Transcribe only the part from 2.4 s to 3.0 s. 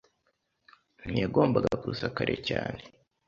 cyane.